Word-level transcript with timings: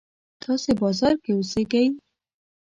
تاسې 0.41 0.71
بازار 0.81 1.13
کې 1.23 1.31
اوسېږئ. 1.35 1.85